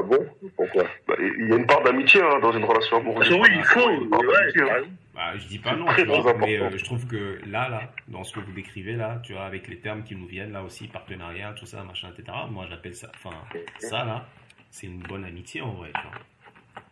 [0.00, 0.26] Ah bon
[0.56, 3.30] Pourquoi bah, Il y a une part d'amitié hein, dans une relation amoureuse.
[3.32, 3.80] Oui, il faut.
[3.80, 4.84] Ouais, hein.
[5.14, 8.24] bah, je dis pas non, tu vois, mais euh, je trouve que là, là, dans
[8.24, 10.88] ce que vous décrivez là, tu vois, avec les termes qui nous viennent là aussi,
[10.88, 12.36] partenariat, tout ça, machin, etc.
[12.50, 13.36] Moi, j'appelle ça, enfin,
[13.78, 14.26] ça là,
[14.70, 15.90] c'est une bonne amitié en vrai.
[15.94, 16.82] Tu vois.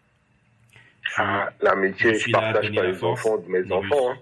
[1.16, 4.10] Ah, l'amitié, je, je partage pas les enfants de mes enfants.
[4.10, 4.18] Hein.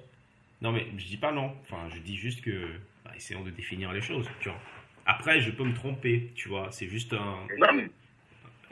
[0.62, 1.52] Non, mais je dis pas non.
[1.62, 2.68] Enfin, je dis juste que,
[3.04, 4.58] bah, essayons de définir les choses, tu vois.
[5.04, 6.68] Après, je peux me tromper, tu vois.
[6.70, 7.46] C'est juste un,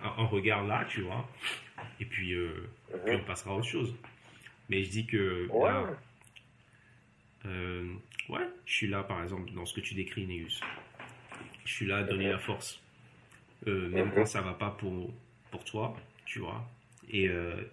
[0.04, 1.28] un, regard là, tu vois.
[2.00, 2.68] Et puis, euh,
[3.04, 3.94] puis, on passera à autre chose.
[4.68, 5.48] Mais je dis que.
[5.48, 5.70] Ouais.
[7.46, 7.92] euh,
[8.28, 10.60] ouais, je suis là, par exemple, dans ce que tu décris, Néus.
[11.64, 12.80] Je suis là à donner la force.
[13.66, 15.12] Euh, même quand ça va pas pour,
[15.50, 15.96] pour toi,
[16.26, 16.68] tu vois.
[17.10, 17.24] Et,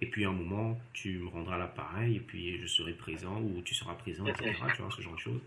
[0.02, 3.62] et puis à un moment, tu me rendras l'appareil et puis je serai présent ou
[3.64, 4.52] tu seras présent, etc.
[4.76, 5.42] Tu vois, ce genre de choses.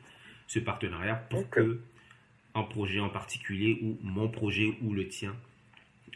[0.46, 1.80] Ce partenariat pour que
[2.54, 5.36] un projet en particulier ou mon projet ou le tien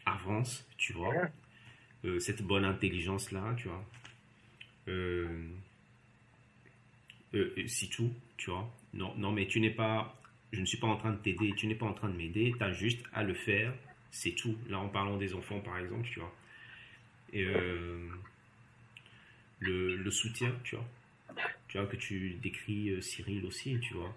[0.06, 1.30] avance, tu vois.
[2.04, 3.84] Euh, cette bonne intelligence-là, tu vois.
[4.86, 5.48] Euh,
[7.34, 8.72] euh, c'est tout, tu vois.
[8.94, 10.16] Non, non, mais tu n'es pas,
[10.52, 12.54] je ne suis pas en train de t'aider, tu n'es pas en train de m'aider,
[12.56, 13.74] tu as juste à le faire,
[14.10, 14.56] c'est tout.
[14.68, 16.34] Là, en parlant des enfants, par exemple, tu vois.
[17.32, 17.44] Et
[19.60, 20.86] le, le, soutien, tu vois.
[21.68, 24.14] Tu vois, que tu décris Cyril aussi, tu vois.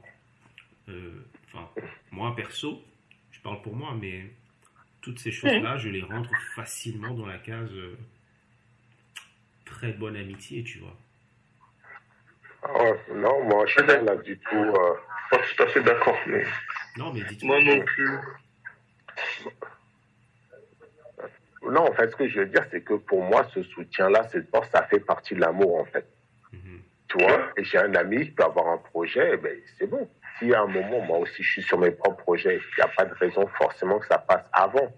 [1.48, 1.70] Enfin,
[2.12, 2.82] moi, perso,
[3.32, 4.32] je parle pour moi, mais
[5.02, 7.72] toutes ces choses-là, je les rentre facilement dans la case
[9.66, 10.96] très bonne amitié, tu vois.
[12.70, 14.56] Oh, non, moi, je suis pas là du tout.
[14.56, 14.94] Euh...
[15.32, 16.44] Pas tout à fait d'accord, mais.
[16.98, 17.62] Non, mais dites-moi.
[17.62, 18.18] Moi non plus.
[21.64, 24.50] Non, en fait, ce que je veux dire, c'est que pour moi, ce soutien-là, cette
[24.50, 26.06] force, ça fait partie de l'amour, en fait.
[26.52, 26.80] Mm -hmm.
[27.08, 30.10] Tu vois, et j'ai un ami qui peut avoir un projet, ben, c'est bon.
[30.42, 32.88] Si à un moment, moi aussi, je suis sur mes propres projets, il n'y a
[32.88, 34.92] pas de raison forcément que ça passe avant.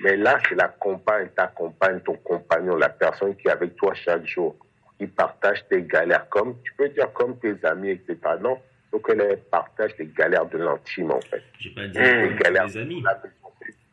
[0.00, 3.94] Mais là, c'est la compagne, ta compagne, ton compagnon, la personne qui est avec toi
[3.94, 4.54] chaque jour,
[4.98, 8.18] qui partage tes galères comme, tu peux dire comme tes amis, etc.
[8.40, 8.58] Non,
[8.92, 11.42] donc elle partage les galères de l'intime, en fait.
[11.58, 12.26] J'ai pas dit mmh.
[12.28, 13.04] comme galères tous les amis.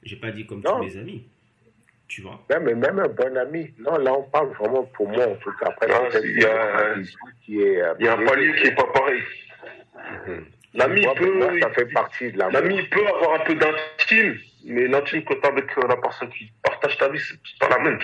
[0.03, 0.79] J'ai pas dit comme non.
[0.79, 1.29] tous les amis.
[2.07, 2.43] Tu vois?
[2.49, 3.71] Même, mais même un bon ami.
[3.77, 5.67] Non, là, on parle vraiment pour moi, en tout cas.
[5.67, 5.87] Après,
[6.23, 6.95] il y a,
[7.45, 9.21] qui est, il y a un palier qui est pas pareil.
[10.27, 10.58] Mmh.
[10.73, 12.53] L'ami peut, moi, ça fait partie de l'amour.
[12.53, 16.51] L'ami peut avoir un peu d'intime, mais l'intime que tu as avec la personne qui
[16.61, 17.99] partage ta vie, c'est pas la même.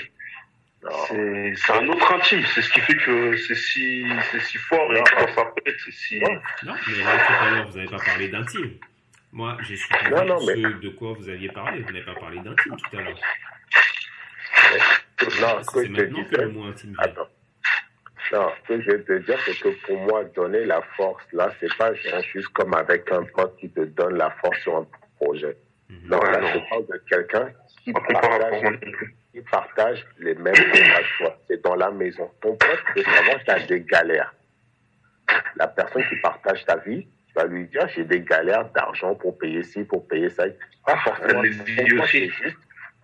[1.56, 4.06] C'est un autre intime, c'est ce qui fait que c'est si,
[4.40, 6.20] si fort et quand ça pète, c'est si.
[6.20, 6.30] Non,
[6.64, 8.72] mais là, tout à l'heure, vous n'avez pas parlé d'intime.
[9.32, 10.56] Moi, j'ai su non, non, mais...
[10.56, 11.82] de quoi vous aviez parlé.
[11.82, 13.20] Vous n'avez pas parlé d'intime tout à l'heure.
[15.42, 17.00] Non, ce que le mot intime vient.
[17.00, 17.30] Attends.
[18.32, 21.52] Non, ce que je vais te dire, c'est que pour moi, donner la force, là,
[21.60, 24.88] c'est pas genre juste comme avec un pote qui te donne la force sur un
[25.20, 25.58] projet.
[25.90, 26.10] Mhm.
[26.10, 27.52] Non, là, je parle de quelqu'un
[27.84, 28.80] qui partage,
[29.32, 31.38] qui partage les mêmes que toi.
[31.48, 32.30] C'est dans la maison.
[32.42, 34.34] Ton pote peut savoir que tu as des galères.
[35.58, 39.38] La personne qui partage ta vie, tu vas lui dire, j'ai des galères d'argent pour
[39.38, 40.46] payer ci, pour payer ça.
[40.86, 41.42] Pas forcément.
[41.42, 42.30] Les vies aussi.
[42.30, 42.58] Juste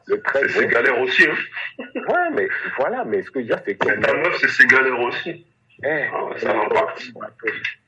[0.08, 1.86] le très C'est galères aussi, hein.
[1.96, 2.48] Ouais, mais
[2.78, 4.02] voilà, mais ce que je veux dire, c'est que.
[4.02, 5.46] Ta meuf, c'est ses galères aussi.
[5.84, 6.54] Eh, Ah ça
[6.98, 7.12] tu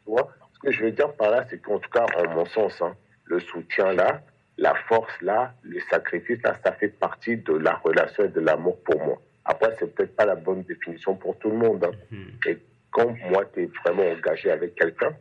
[0.07, 2.81] vois, ce que je veux dire par là, c'est qu'en tout cas, en mon sens,
[2.81, 4.21] hein, le soutien là,
[4.57, 8.81] la force là, le sacrifice là, ça fait partie de la relation et de l'amour
[8.83, 9.21] pour moi.
[9.45, 11.83] Après, c'est peut-être pas la bonne définition pour tout le monde.
[11.83, 11.91] Hein.
[12.11, 12.31] Mhm.
[12.47, 12.57] Et
[12.91, 15.13] quand moi, tu es vraiment engagé avec quelqu'un,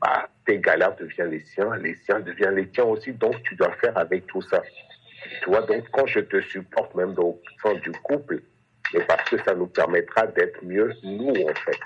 [0.00, 3.72] bah, tes galères deviennent les siens, les siens deviennent les tiens aussi, donc tu dois
[3.72, 4.62] faire avec tout ça.
[5.44, 8.40] Tu vois, donc quand je te supporte même dans le sens du couple,
[8.90, 11.78] c'est parce que ça nous permettra d'être mieux, nous, en fait.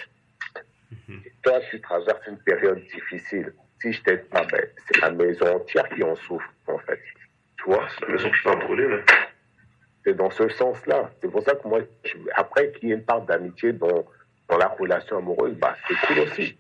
[1.43, 3.53] Toi, tu traverses une période difficile.
[3.83, 7.01] Si je t'aide pas, ben, c'est la maison entière qui en souffre, en fait.
[7.59, 8.97] Tu vois C'est la maison qui va brûler, là.
[10.05, 11.11] C'est dans ce sens-là.
[11.21, 14.07] C'est pour ça que moi, je- après qu'il y ait une part d'amitié dans,
[14.49, 16.57] dans la relation amoureuse, bah, c'est cool aussi.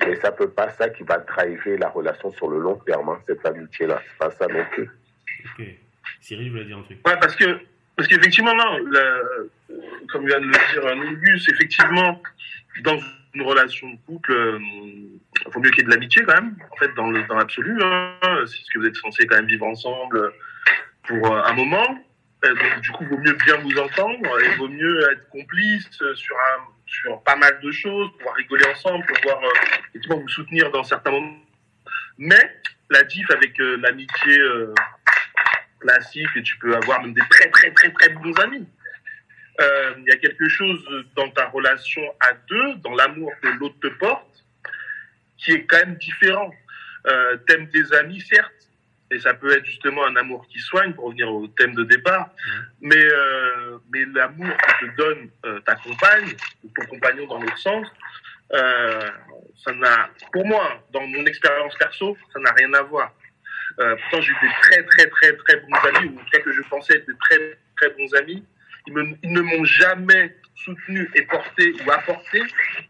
[0.00, 3.20] Mais ça peut pas ça qui va driver la relation sur le long terme, hein,
[3.26, 4.00] cette amitié-là.
[4.08, 4.90] C'est pas ça non plus.
[5.58, 5.66] Ok.
[6.22, 6.98] Cyril, je voulais dire un truc.
[7.06, 7.58] Ouais, parce que,
[7.96, 8.78] parce qu'effectivement, non,
[10.10, 12.22] comme vient de le dire Négus, effectivement,
[12.82, 12.98] dans
[13.34, 16.56] une relation de couple, euh, il faut mieux qu'il y ait de l'amitié quand même,
[16.70, 17.76] en fait, dans le- dans l'absolu.
[17.82, 18.14] Hein,
[18.46, 20.32] c'est ce que vous êtes censés quand même vivre ensemble
[21.04, 21.98] pour euh, un moment.
[22.44, 25.28] Euh, donc, du coup, il vaut mieux bien vous entendre et il vaut mieux être
[25.30, 29.48] complice euh, sur, un, sur pas mal de choses, pouvoir rigoler ensemble, pouvoir euh,
[29.90, 31.38] effectivement vous soutenir dans certains moments.
[32.18, 32.60] Mais
[32.90, 34.38] la diff avec euh, l'amitié
[35.82, 38.66] euh, classique, et tu peux avoir même des très très très très bons amis.
[39.60, 40.80] Euh, Il y a quelque chose
[41.14, 44.44] dans ta relation à deux, dans l'amour que l'autre te porte,
[45.38, 46.52] qui est quand même différent.
[47.06, 48.52] Euh, T'aimes tes amis, certes,
[49.10, 52.30] et ça peut être justement un amour qui soigne, pour revenir au thème de départ,
[52.80, 57.58] mais, euh, mais l'amour que te donne euh, ta compagne, ou ton compagnon dans l'autre
[57.58, 57.86] sens,
[59.64, 63.12] ça n'a, pour moi, dans mon expérience perso, ça n'a rien à voir.
[63.80, 66.40] Euh, pourtant, j'ai eu des très, très, très, très bons amis, ou en tout cas
[66.40, 68.44] que je pensais être des très, très bons amis.
[68.86, 72.42] Ils, me, ils ne m'ont jamais soutenu et porté ou apporté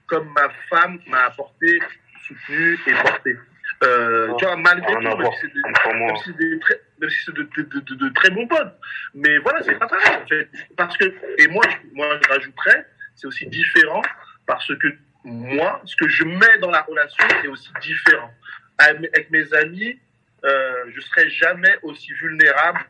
[0.07, 1.79] comme ma femme m'a apporté,
[2.27, 3.37] soutenu et porté.
[3.85, 7.81] Euh, tu vois, malgré tout, même si c'est des, très, même si c'est de, de,
[7.81, 8.79] de, de, très bons potes.
[9.15, 10.49] Mais voilà, c'est pas pareil, en fait.
[10.77, 12.87] Parce que, et moi, moi, je rajouterais,
[13.17, 14.03] c'est aussi différent
[14.47, 14.89] parce que
[15.25, 18.31] moi, ce que je mets dans la relation est aussi différent.
[18.79, 19.99] Avec mes amis,
[20.45, 22.81] euh, je serai jamais aussi vulnérable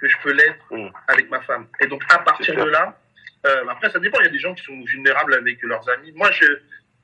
[0.00, 0.90] que je peux l'être mm.
[1.08, 1.66] avec ma femme.
[1.80, 2.98] Et donc, à partir de là,
[3.46, 4.18] euh, après, ça dépend.
[4.20, 6.12] Il y a des gens qui sont vulnérables avec leurs amis.
[6.12, 6.46] Moi, je,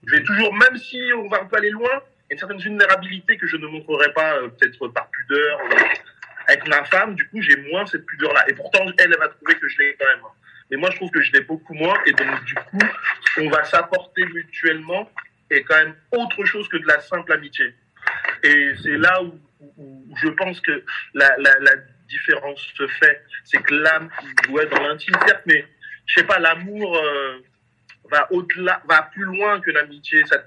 [0.06, 3.47] je vais toujours, même si on va un peu aller loin, une certaine vulnérabilité que
[3.47, 5.61] je ne montrerai pas euh, peut-être par pudeur.
[6.46, 8.44] Avec ma femme, du coup, j'ai moins cette pudeur-là.
[8.49, 10.25] Et pourtant, elle, elle va trouver que je l'ai quand même.
[10.70, 11.99] Mais moi, je trouve que je l'ai beaucoup moins.
[12.06, 12.79] Et donc, du coup,
[13.38, 15.11] on va s'apporter mutuellement
[15.50, 17.75] est quand même autre chose que de la simple amitié.
[18.43, 19.38] Et c'est là où,
[20.23, 20.85] je pense que
[21.15, 21.75] la, la,
[22.09, 23.23] différence se fait.
[23.45, 24.11] C'est que l'âme,
[24.49, 25.65] ouais, dans l'intime, certes, mais
[26.07, 27.39] je sais pas, l'amour euh,
[28.11, 28.29] va
[28.89, 30.25] va plus loin que l'amitié.
[30.27, 30.43] Ça,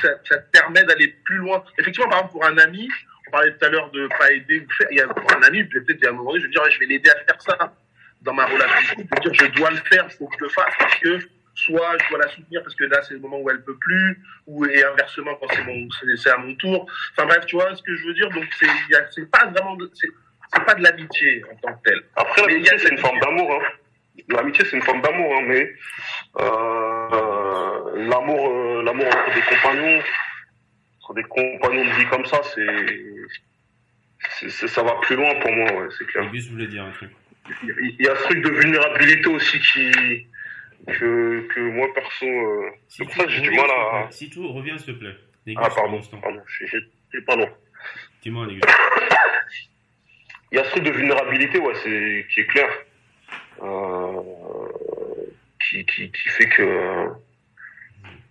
[0.00, 1.64] ça, te permet d'aller plus loin.
[1.76, 2.88] Effectivement, par exemple, pour un ami,
[3.26, 4.86] on parlait tout à l'heure de pas aider ou faire.
[4.92, 6.86] Il y a, un ami, peut-être à un moment donné, je vais dire, je vais
[6.86, 7.74] l'aider à faire ça
[8.22, 8.96] dans ma relation.
[9.24, 11.18] Je je dois le faire, il faut que je le fasse parce que
[11.58, 14.22] soit je dois la soutenir parce que là c'est le moment où elle peut plus,
[14.46, 16.86] ou et inversement quand c'est à mon tour.
[17.12, 18.30] Enfin bref, tu vois ce que je veux dire?
[18.30, 18.66] Donc c'est,
[19.10, 20.08] c'est pas vraiment, c'est,
[20.64, 22.02] pas de l'amitié en tant que telle.
[22.14, 23.52] Après l'amitié c'est une forme d'amour.
[23.52, 24.22] Hein.
[24.28, 25.72] L'amitié c'est une forme d'amour, hein, mais
[26.38, 30.02] euh, l'amour, euh, l'amour entre des compagnons,
[31.02, 35.72] entre des compagnons de vie comme ça, c'est, c'est, ça va plus loin pour moi,
[35.72, 36.28] ouais, c'est clair.
[36.32, 37.10] je voulais dire un truc.
[37.62, 40.26] Il y a ce truc de vulnérabilité aussi qui
[40.86, 44.08] que, que moi perso, euh, c'est pour ça que j'ai du mal à.
[44.10, 45.16] Si tout, reviens s'il te plaît.
[45.56, 47.48] ah, pardon, pardon, j'ai pas long.
[48.22, 48.46] Dis-moi,
[50.50, 52.70] Il y a ce truc de vulnérabilité, ouais, c'est, qui est clair.
[53.62, 54.22] Euh,
[55.62, 57.08] qui, qui, qui fait que.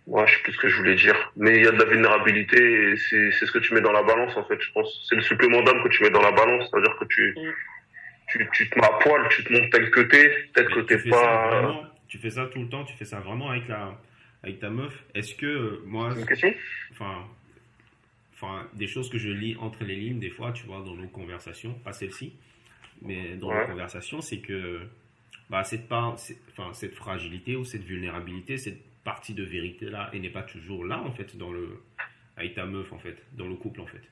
[0.07, 1.31] Ouais, je sais plus ce que je voulais dire.
[1.35, 3.91] Mais il y a de la vulnérabilité et c'est, c'est ce que tu mets dans
[3.91, 5.05] la balance, en fait, je pense.
[5.07, 6.69] C'est le supplément d'âme que tu mets dans la balance.
[6.71, 7.53] C'est-à-dire que tu, mm.
[8.29, 11.09] tu, tu te mets à poil, tu te montres tel que t'es, tel que t'es
[11.09, 13.99] pas tu fais ça tout le temps, tu fais ça vraiment avec, la,
[14.43, 15.03] avec ta meuf.
[15.13, 16.13] Est-ce que euh, moi.
[16.91, 17.27] Enfin.
[18.39, 21.07] Enfin, des choses que je lis entre les lignes, des fois, tu vois, dans nos
[21.07, 22.35] conversations, pas celle-ci,
[23.01, 24.81] mais dans nos conversations, c'est que
[25.49, 26.17] bah, cette, part,
[26.51, 31.01] enfin, cette fragilité ou cette vulnérabilité, cette partie de vérité-là, elle n'est pas toujours là,
[31.01, 31.81] en fait, dans le,
[32.35, 34.03] avec ta meuf, en fait, dans le couple, en fait.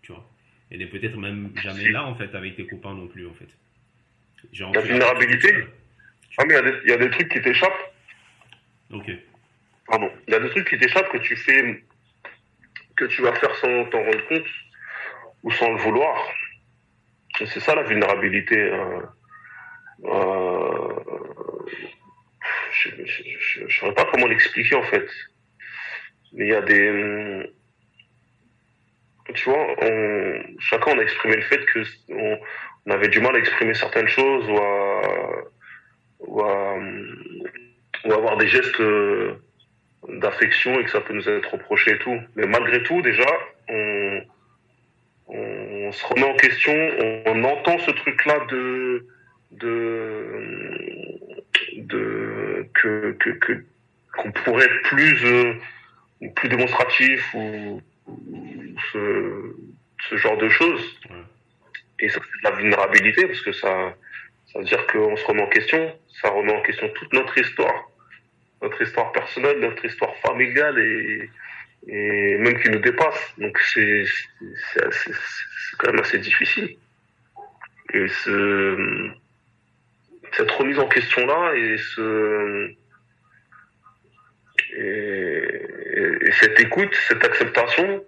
[0.00, 0.26] Tu vois?
[0.70, 3.48] Elle n'est peut-être même jamais là, en fait, avec tes copains non plus, en fait.
[4.52, 5.66] Genre, la vulnérabilité?
[6.38, 6.54] Ah, mais
[6.84, 7.94] il y, a des trucs qui t'échappent.
[8.92, 9.10] Ok.
[9.86, 10.10] Pardon.
[10.26, 11.84] Il y a des trucs qui t'échappent que tu fais,
[12.96, 14.46] que tu vas faire sans t'en rendre compte
[15.44, 16.16] ou sans le vouloir.
[17.38, 18.58] c'est ça la vulnérabilité.
[18.58, 19.00] Euh,
[20.04, 20.94] euh,
[22.72, 25.08] je ne saurais pas comment l'expliquer en fait.
[26.32, 27.50] Mais il y a des.
[29.34, 32.38] Tu vois, on, chacun on a exprimé le fait que on,
[32.86, 35.02] on avait du mal à exprimer certaines choses ou à
[36.26, 36.42] ou,
[38.04, 39.34] ou avoir des gestes euh,
[40.08, 42.18] d'affection et que ça peut nous être reproché et tout.
[42.36, 43.26] Mais malgré tout, déjà,
[43.68, 44.22] on,
[45.28, 46.72] on se remet en question,
[47.26, 49.06] on, entend ce truc-là de,
[49.52, 50.26] de,
[51.76, 53.64] de, que, que, que,
[54.16, 55.54] qu'on pourrait être plus, euh,
[56.36, 57.80] plus démonstratif ou,
[58.92, 59.56] ce,
[60.10, 61.00] ce genre de choses.
[62.00, 63.94] Et ça, c'est de la vulnérabilité parce que ça,
[64.54, 67.90] ça veut dire qu'on se remet en question, ça remet en question toute notre histoire,
[68.62, 71.28] notre histoire personnelle, notre histoire familiale et,
[71.86, 73.34] même qui nous dépasse.
[73.36, 74.04] Donc c'est
[75.78, 76.76] quand même assez difficile.
[77.92, 79.10] Et ce,
[80.32, 82.70] cette remise en question-là et, ce,
[84.76, 88.04] et, et, cette écoute, cette acceptation,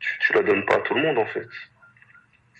[0.00, 1.46] tu, tu la donnes pas à tout le monde en fait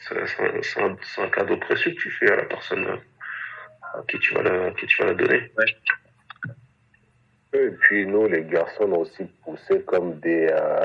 [0.09, 2.87] c'est un, un, cadeau précieux que tu fais à la personne
[3.83, 5.53] à qui tu vas la, qui tu vas la donner.
[7.55, 10.85] Et puis nous, les garçons, on aussi poussé comme des, euh,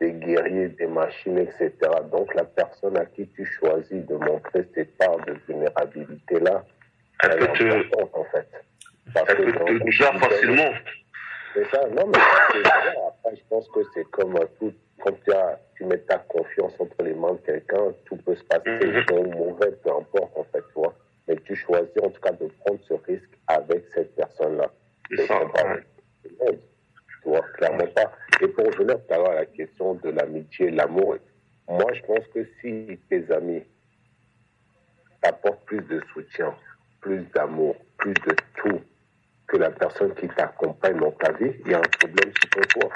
[0.00, 1.72] des guerriers, des machines, etc.
[2.10, 6.64] Donc la personne à qui tu choisis de montrer cette part de vulnérabilité-là,
[7.22, 8.16] elle, elle peut te...
[8.16, 8.48] en fait.
[9.12, 10.72] Parce elle peut te facilement.
[11.54, 15.84] C'est ça, non, mais après, je pense que c'est comme tout, quand tu, as, tu
[15.84, 19.04] mets ta confiance entre les mains de quelqu'un, tout peut se passer, Mhm.
[19.08, 20.94] bon ou mauvais, peu importe, en fait, tu vois.
[21.28, 24.70] Mais tu choisis, en tout cas, de prendre ce risque avec cette personne-là.
[25.10, 25.84] C'est ça, ouais.
[27.22, 28.12] Tu vois, clairement pas.
[28.40, 31.16] Et pour revenir tout à l'heure à la question de l'amitié, l'amour,
[31.68, 33.62] moi, je pense que si tes amis
[35.22, 36.54] t'apportent plus de soutien,
[37.00, 38.80] plus d'amour, plus de tout
[39.46, 42.90] que la personne qui t'accompagne dans ta vie, il y a un problème sur toi,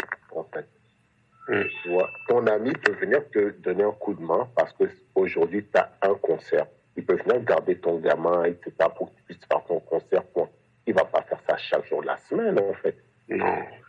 [2.28, 5.90] ton ami peut venir te donner un coup de main parce que aujourd'hui tu as
[6.02, 6.66] un concert.
[6.96, 10.24] Il peut venir garder ton gamin, etc., pour que tu puisses faire ton concert.
[10.24, 10.48] Point.
[10.86, 12.96] Il va pas faire ça chaque jour de la semaine, en fait.
[13.28, 13.44] Non.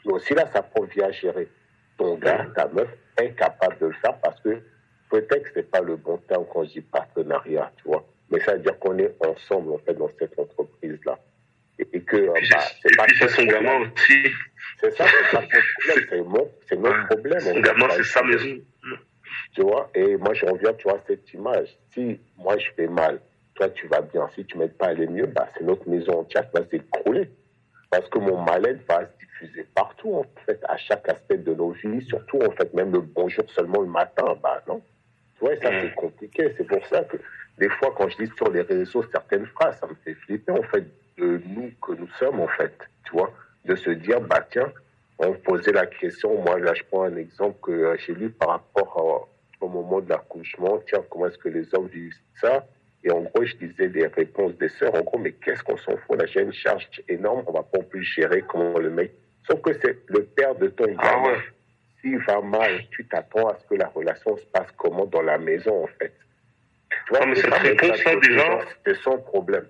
[0.05, 1.47] Mais aussi là, propre vie à gérer.
[1.97, 2.89] Ton gars, ta meuf
[3.19, 4.61] est capable de le faire parce que
[5.09, 8.05] peut-être que c'est pas le bon terme quand je dis partenariat, tu vois.
[8.29, 11.17] Mais ça veut dire qu'on est ensemble, en fait, dans cette entreprise-là.
[11.79, 14.23] Et, et que, euh, bah, c'est- et puis c'est son gamin aussi.
[14.79, 17.61] C'est ça, c'est ton problème, c'est mon- notre problème.
[17.61, 18.55] gamin, c'est sa maison.
[19.53, 21.77] Tu vois, et moi, je reviens, tu vois, à cette image.
[21.93, 23.19] Si moi, je fais mal,
[23.55, 24.27] toi, tu vas bien.
[24.35, 27.29] Si tu m'aides pas à aller mieux, bah, c'est notre maison entière qui va s'écrouler.
[27.89, 31.71] Parce que mon mal-être va se diffuser partout, en fait, à chaque aspect de nos
[31.71, 34.81] vies, surtout, en fait, même le bonjour seulement le matin, bah, non.
[35.35, 35.81] Tu vois, et ça, Mm.
[35.81, 36.53] c'est compliqué.
[36.57, 37.17] C'est pour ça que,
[37.57, 40.63] des fois, quand je lis sur les réseaux certaines phrases, ça me fait flipper, en
[40.63, 40.85] fait,
[41.17, 42.77] de nous que nous sommes, en fait.
[43.05, 43.33] Tu vois,
[43.69, 44.71] de se dire, bah, tiens,
[45.19, 48.49] on posait la question, moi, là, je prends un exemple que euh, j'ai lu par
[48.49, 49.29] rapport
[49.61, 52.65] au moment de l'accouchement, tiens, comment est-ce que les hommes vivent ça?
[53.03, 55.95] Et en gros, je disais des réponses des sœurs, en gros, mais qu'est-ce qu'on s'en
[55.97, 56.19] fout?
[56.19, 59.11] Là, j'ai une charge énorme, on va pas en plus gérer comment le mec.
[59.47, 61.37] Sauf que c'est le père de ton Ah ouais.
[62.01, 65.37] S'il va mal, tu t'attends à ce que la relation se passe comment dans la
[65.37, 66.13] maison, en fait.
[66.89, 69.65] Tu vois, Ah, mais cette réponse-là, déjà- C'est son problème.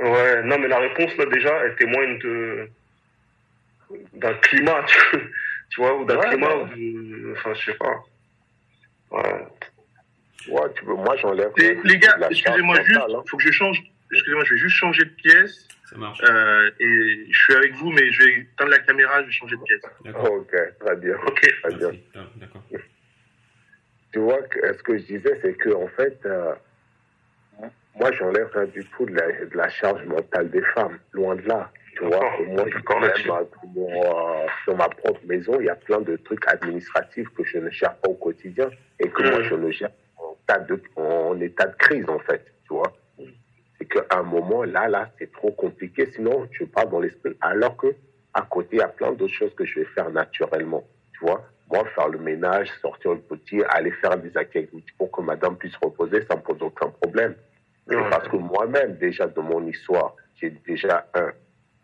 [0.00, 2.68] Ouais, non, mais la réponse, là, déjà, elle témoigne de,
[4.14, 5.18] d'un climat, tu,
[5.70, 6.62] tu vois, ou d'un Ouais, climat, ouais.
[6.62, 8.02] ou de, enfin, je sais pas.
[9.10, 9.46] Ouais.
[10.74, 11.52] Tu veux, moi, j'enlève.
[11.58, 13.22] Et les gars, excusez-moi juste, mentale, hein.
[13.28, 13.82] faut que je change.
[14.12, 15.68] Excusez-moi, je vais juste changer de pièce.
[15.90, 16.20] Ça marche.
[16.22, 19.56] Euh, et je suis avec vous, mais je vais éteindre la caméra, je vais changer
[19.56, 19.82] de pièce.
[20.04, 20.32] D'accord.
[20.32, 21.14] Ok, très bien.
[21.26, 21.40] Ok.
[21.62, 21.88] Très bien.
[21.90, 22.02] Merci.
[22.14, 22.62] Ah, D'accord.
[24.12, 26.54] Tu vois, que, ce que je disais, c'est que en fait, euh,
[27.96, 31.42] moi, j'enlève rien du tout de la, de la charge mentale des femmes, loin de
[31.46, 31.70] là.
[32.00, 35.68] Tu vois, moi, je d'accord même, dans, mon, euh, dans ma propre maison, il y
[35.68, 39.38] a plein de trucs administratifs que je ne gère pas au quotidien et que moi,
[39.40, 39.44] Mhm.
[39.44, 42.42] je ne gère en, tas de, en état de crise, en fait.
[42.66, 42.92] Tu vois,
[43.78, 46.10] c'est qu'à un moment, là, là, c'est trop compliqué.
[46.12, 47.36] Sinon, je parle dans l'esprit.
[47.42, 47.88] Alors que
[48.32, 50.84] à côté, il y a plein d'autres choses que je vais faire naturellement.
[51.12, 55.20] Tu vois, moi, faire le ménage, sortir le petit, aller faire des activités pour que
[55.20, 57.34] madame puisse reposer, ça me pose aucun problème.
[57.88, 58.08] C'est Ouais.
[58.10, 61.30] parce que moi-même, déjà, de mon histoire, j'ai déjà, un,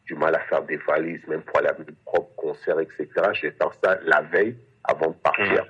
[0.07, 3.09] du mal à faire des valises, même pour aller à mes propres concerts, etc.
[3.33, 5.67] Je vais faire ça la veille avant de partir.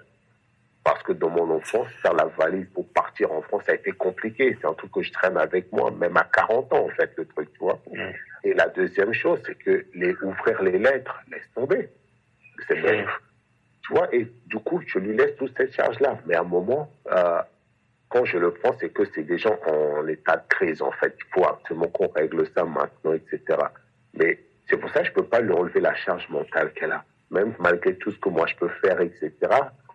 [0.85, 3.90] Parce que dans mon enfance, faire la valise pour partir en France, ça a été
[3.90, 4.57] compliqué.
[4.61, 7.25] C'est un truc que je traîne avec moi, même à 40 ans, en fait, le
[7.26, 7.81] truc, tu vois.
[7.93, 8.11] Mm.
[8.45, 11.88] Et la deuxième chose, c'est que les, ouvrir les lettres, laisse tomber.
[12.69, 13.09] C'est même, Mm.
[13.83, 16.19] tu vois, et du coup, je lui laisse toute cette charge-là.
[16.26, 17.40] Mais à un moment, euh,
[18.09, 21.16] quand je le prends, c'est que c'est des gens en état de crise, en fait.
[21.19, 23.59] Il faut absolument qu'on règle ça maintenant, etc.
[24.17, 27.05] Mais c'est pour ça que je peux pas lui enlever la charge mentale qu'elle a.
[27.31, 29.33] Même malgré tout ce que moi je peux faire, etc.,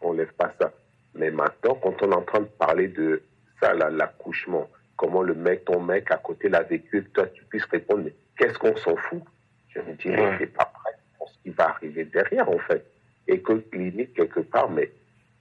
[0.01, 0.71] on lève pas ça.
[1.15, 3.21] Mais maintenant, quand on est en train de parler de
[3.61, 8.03] ça, l'accouchement, comment le mec, ton mec à côté l'a vécu, toi tu puisses répondre,
[8.05, 9.21] mais qu'est-ce qu'on s'en fout?
[9.69, 10.37] Je me dis, Ouais.
[10.37, 12.85] t'es pas prêt pour ce qui va arriver derrière, en fait.
[13.27, 14.91] Et que limite, quelque part, mais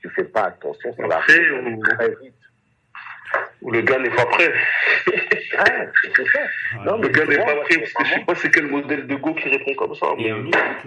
[0.01, 2.35] tu fais pas attention, ça va on- très vite.
[3.63, 4.53] Ou le gars n'est pas prêt.
[5.59, 5.65] Ah,
[6.17, 6.53] c'est ça.
[6.73, 8.35] Ah, Non, Le mais gars tu n'est pas c'est parce que je sais vraiment- pas
[8.37, 10.07] c'est quel modèle de go qui répond comme ça.
[10.17, 10.31] Mais-